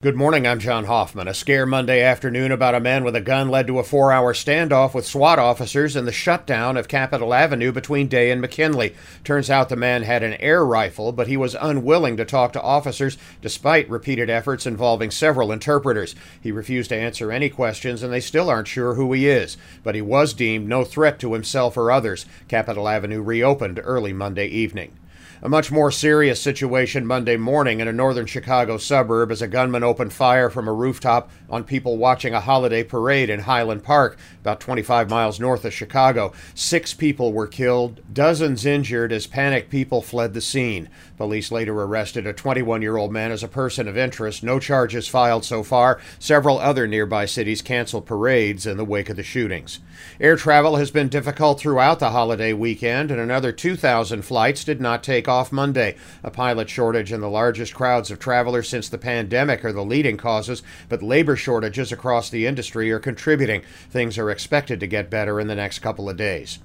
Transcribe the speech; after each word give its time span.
Good 0.00 0.14
morning, 0.14 0.46
I'm 0.46 0.60
John 0.60 0.84
Hoffman. 0.84 1.26
A 1.26 1.34
scare 1.34 1.66
Monday 1.66 2.00
afternoon 2.00 2.52
about 2.52 2.76
a 2.76 2.78
man 2.78 3.02
with 3.02 3.16
a 3.16 3.20
gun 3.20 3.48
led 3.48 3.66
to 3.66 3.80
a 3.80 3.82
four 3.82 4.12
hour 4.12 4.32
standoff 4.32 4.94
with 4.94 5.04
SWAT 5.04 5.40
officers 5.40 5.96
in 5.96 6.04
the 6.04 6.12
shutdown 6.12 6.76
of 6.76 6.86
Capitol 6.86 7.34
Avenue 7.34 7.72
between 7.72 8.06
Day 8.06 8.30
and 8.30 8.40
McKinley. 8.40 8.94
Turns 9.24 9.50
out 9.50 9.68
the 9.68 9.74
man 9.74 10.04
had 10.04 10.22
an 10.22 10.34
air 10.34 10.64
rifle, 10.64 11.10
but 11.10 11.26
he 11.26 11.36
was 11.36 11.56
unwilling 11.60 12.16
to 12.16 12.24
talk 12.24 12.52
to 12.52 12.62
officers 12.62 13.18
despite 13.42 13.90
repeated 13.90 14.30
efforts 14.30 14.66
involving 14.66 15.10
several 15.10 15.50
interpreters. 15.50 16.14
He 16.40 16.52
refused 16.52 16.90
to 16.90 16.96
answer 16.96 17.32
any 17.32 17.48
questions, 17.48 18.00
and 18.00 18.12
they 18.12 18.20
still 18.20 18.48
aren't 18.48 18.68
sure 18.68 18.94
who 18.94 19.12
he 19.12 19.26
is. 19.26 19.56
But 19.82 19.96
he 19.96 20.00
was 20.00 20.32
deemed 20.32 20.68
no 20.68 20.84
threat 20.84 21.18
to 21.18 21.32
himself 21.32 21.76
or 21.76 21.90
others. 21.90 22.24
Capitol 22.46 22.88
Avenue 22.88 23.20
reopened 23.20 23.80
early 23.82 24.12
Monday 24.12 24.46
evening. 24.46 24.92
A 25.40 25.48
much 25.48 25.70
more 25.70 25.92
serious 25.92 26.42
situation 26.42 27.06
Monday 27.06 27.36
morning 27.36 27.78
in 27.78 27.86
a 27.86 27.92
northern 27.92 28.26
Chicago 28.26 28.76
suburb 28.76 29.30
as 29.30 29.40
a 29.40 29.46
gunman 29.46 29.84
opened 29.84 30.12
fire 30.12 30.50
from 30.50 30.66
a 30.66 30.72
rooftop 30.72 31.30
on 31.48 31.62
people 31.62 31.96
watching 31.96 32.34
a 32.34 32.40
holiday 32.40 32.82
parade 32.82 33.30
in 33.30 33.40
Highland 33.40 33.84
Park, 33.84 34.18
about 34.40 34.58
25 34.58 35.08
miles 35.08 35.38
north 35.38 35.64
of 35.64 35.72
Chicago. 35.72 36.32
Six 36.56 36.92
people 36.92 37.32
were 37.32 37.46
killed, 37.46 38.00
dozens 38.12 38.66
injured 38.66 39.12
as 39.12 39.28
panicked 39.28 39.70
people 39.70 40.02
fled 40.02 40.34
the 40.34 40.40
scene. 40.40 40.88
Police 41.16 41.52
later 41.52 41.80
arrested 41.82 42.26
a 42.26 42.32
21 42.32 42.82
year 42.82 42.96
old 42.96 43.12
man 43.12 43.30
as 43.30 43.44
a 43.44 43.48
person 43.48 43.86
of 43.86 43.96
interest. 43.96 44.42
No 44.42 44.58
charges 44.58 45.06
filed 45.06 45.44
so 45.44 45.62
far. 45.62 46.00
Several 46.18 46.58
other 46.58 46.88
nearby 46.88 47.26
cities 47.26 47.62
canceled 47.62 48.06
parades 48.06 48.66
in 48.66 48.76
the 48.76 48.84
wake 48.84 49.08
of 49.08 49.14
the 49.14 49.22
shootings. 49.22 49.78
Air 50.20 50.34
travel 50.34 50.76
has 50.76 50.90
been 50.90 51.08
difficult 51.08 51.60
throughout 51.60 52.00
the 52.00 52.10
holiday 52.10 52.52
weekend, 52.52 53.12
and 53.12 53.20
another 53.20 53.52
2,000 53.52 54.22
flights 54.22 54.64
did 54.64 54.80
not 54.80 55.04
take 55.04 55.27
off 55.28 55.52
Monday. 55.52 55.96
A 56.24 56.30
pilot 56.30 56.68
shortage 56.68 57.12
and 57.12 57.22
the 57.22 57.28
largest 57.28 57.74
crowds 57.74 58.10
of 58.10 58.18
travelers 58.18 58.68
since 58.68 58.88
the 58.88 58.98
pandemic 58.98 59.64
are 59.64 59.72
the 59.72 59.84
leading 59.84 60.16
causes, 60.16 60.62
but 60.88 61.02
labor 61.02 61.36
shortages 61.36 61.92
across 61.92 62.30
the 62.30 62.46
industry 62.46 62.90
are 62.90 62.98
contributing. 62.98 63.62
Things 63.90 64.18
are 64.18 64.30
expected 64.30 64.80
to 64.80 64.86
get 64.86 65.10
better 65.10 65.38
in 65.38 65.46
the 65.46 65.54
next 65.54 65.78
couple 65.80 66.08
of 66.08 66.16
days. 66.16 66.58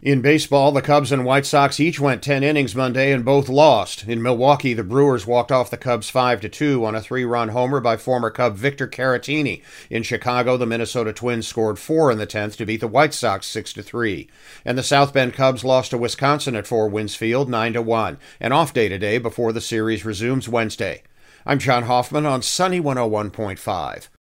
In 0.00 0.20
baseball, 0.20 0.70
the 0.70 0.80
Cubs 0.80 1.10
and 1.10 1.24
White 1.24 1.44
Sox 1.44 1.80
each 1.80 1.98
went 1.98 2.22
10 2.22 2.44
innings 2.44 2.76
Monday 2.76 3.12
and 3.12 3.24
both 3.24 3.48
lost. 3.48 4.06
In 4.06 4.22
Milwaukee, 4.22 4.72
the 4.72 4.84
Brewers 4.84 5.26
walked 5.26 5.50
off 5.50 5.70
the 5.70 5.76
Cubs 5.76 6.08
5 6.08 6.40
to 6.42 6.48
2 6.48 6.84
on 6.84 6.94
a 6.94 7.00
three-run 7.00 7.48
homer 7.48 7.80
by 7.80 7.96
former 7.96 8.30
Cub 8.30 8.54
Victor 8.54 8.86
Caratini. 8.86 9.62
In 9.90 10.02
Chicago, 10.02 10.56
the 10.56 10.66
Minnesota 10.66 11.12
Twins 11.12 11.48
scored 11.48 11.78
4 11.78 12.12
in 12.12 12.18
the 12.18 12.26
10th 12.26 12.56
to 12.56 12.66
beat 12.66 12.80
the 12.80 12.86
White 12.86 13.12
Sox 13.12 13.46
6 13.48 13.72
to 13.72 13.82
3. 13.82 14.28
And 14.64 14.78
the 14.78 14.82
South 14.82 15.12
Bend 15.12 15.34
Cubs 15.34 15.64
lost 15.64 15.90
to 15.90 15.98
Wisconsin 15.98 16.54
at 16.54 16.66
Four 16.66 16.88
Winds 16.88 17.16
Field 17.16 17.48
9 17.48 17.72
to 17.72 17.82
1. 17.82 18.18
An 18.40 18.52
off 18.52 18.72
day 18.72 18.88
today 18.88 19.18
before 19.18 19.52
the 19.52 19.60
series 19.60 20.04
resumes 20.04 20.48
Wednesday. 20.48 21.02
I'm 21.44 21.58
John 21.58 21.84
Hoffman 21.84 22.26
on 22.26 22.42
Sunny 22.42 22.80
101.5. 22.80 24.08